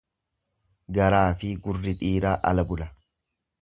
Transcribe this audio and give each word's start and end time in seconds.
Garaafi 0.99 1.53
gurri 1.69 1.97
dhiiraa 2.03 2.37
ala 2.53 2.69
bula. 2.73 2.93